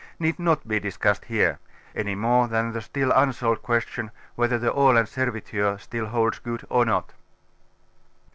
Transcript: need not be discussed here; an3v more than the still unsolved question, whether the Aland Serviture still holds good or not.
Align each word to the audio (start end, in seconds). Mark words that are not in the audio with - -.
need 0.17 0.39
not 0.39 0.67
be 0.67 0.79
discussed 0.79 1.25
here; 1.25 1.59
an3v 1.95 2.17
more 2.17 2.47
than 2.47 2.71
the 2.71 2.81
still 2.81 3.11
unsolved 3.11 3.61
question, 3.61 4.09
whether 4.33 4.57
the 4.57 4.73
Aland 4.73 5.07
Serviture 5.07 5.77
still 5.79 6.07
holds 6.07 6.39
good 6.39 6.65
or 6.71 6.85
not. 6.87 7.13